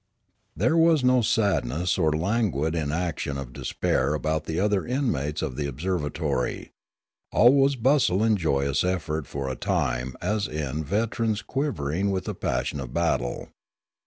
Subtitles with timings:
[0.55, 5.67] There was no sadness or languid inaction of despair about the other inmates of the
[5.67, 6.71] observatory.
[7.31, 12.25] All was bustle and joyous effort for a time as in veterans quiver ing with
[12.25, 13.49] the passion of battle.